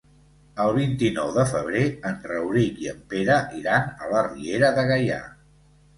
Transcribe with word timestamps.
El 0.61 0.71
vint-i-nou 0.77 1.27
de 1.35 1.43
febrer 1.51 1.83
en 2.11 2.17
Rauric 2.31 2.81
i 2.85 2.91
en 2.95 3.03
Pere 3.15 3.35
iran 3.61 3.93
a 4.07 4.11
la 4.15 4.25
Riera 4.31 4.73
de 4.79 4.87
Gaià. 4.95 5.21